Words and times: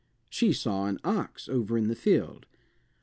She 0.31 0.51
saw 0.51 0.87
an 0.87 0.97
ox 1.03 1.47
over 1.47 1.77
in 1.77 1.87
the 1.87 1.95
field. 1.95 2.47